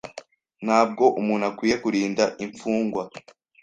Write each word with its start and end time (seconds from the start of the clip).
Ntabwo 0.65 1.03
umuntu 1.19 1.43
akwiye 1.49 1.75
kurinda 1.83 2.23
imfungwa? 2.45 3.03